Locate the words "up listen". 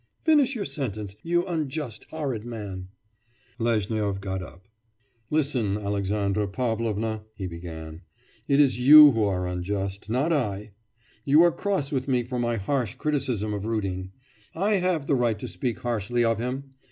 4.41-5.77